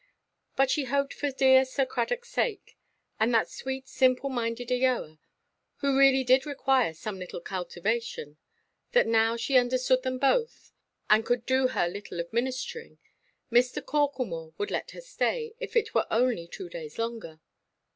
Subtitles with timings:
[0.55, 2.75] But she hoped for dear Sir Cradockʼs sake,
[3.19, 10.17] and that sweet simple–minded Eoa—who really did require some little cultivation—that, now she understood them
[10.17, 10.71] both,
[11.07, 12.97] and could do her little of ministering,
[13.51, 13.79] Mr.
[13.79, 17.39] Corklemore would let her stay, if it were only two days longer.